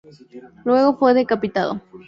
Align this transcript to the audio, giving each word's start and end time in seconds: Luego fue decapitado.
Luego 0.65 0.97
fue 0.97 1.13
decapitado. 1.13 1.79